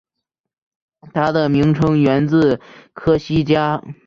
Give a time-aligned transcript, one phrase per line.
[1.13, 2.59] 它的名称源自
[2.93, 3.83] 科西嘉。